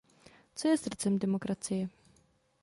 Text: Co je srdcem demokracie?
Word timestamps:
Co 0.55 0.67
je 0.67 0.77
srdcem 0.77 1.19
demokracie? 1.19 1.89